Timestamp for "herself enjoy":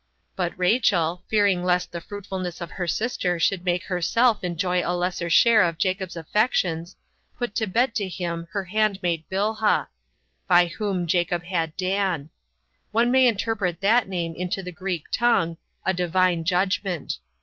3.83-4.81